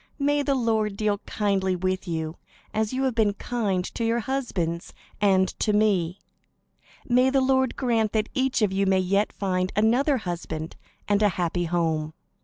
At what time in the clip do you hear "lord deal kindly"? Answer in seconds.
0.55-1.75